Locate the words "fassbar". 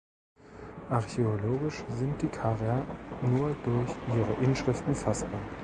4.95-5.39